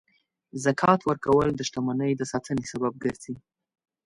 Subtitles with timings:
[0.63, 3.35] زکات ورکول د شتمنۍ د ساتنې سبب ګرځي.